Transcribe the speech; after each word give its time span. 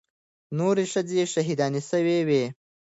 نورې 0.57 0.85
ښځې 0.91 1.23
شهيدانې 1.33 1.81
سوې 1.91 2.19
وې. 2.27 2.43